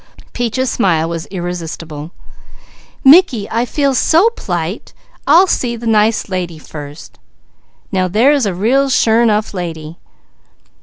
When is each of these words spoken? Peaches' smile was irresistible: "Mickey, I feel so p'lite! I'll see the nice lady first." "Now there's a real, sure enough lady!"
Peaches' 0.33 0.71
smile 0.71 1.07
was 1.07 1.27
irresistible: 1.27 2.09
"Mickey, 3.03 3.47
I 3.51 3.65
feel 3.65 3.93
so 3.93 4.31
p'lite! 4.35 4.93
I'll 5.27 5.45
see 5.45 5.75
the 5.75 5.85
nice 5.85 6.27
lady 6.27 6.57
first." 6.57 7.19
"Now 7.91 8.07
there's 8.07 8.47
a 8.47 8.55
real, 8.55 8.89
sure 8.89 9.21
enough 9.21 9.53
lady!" 9.53 9.99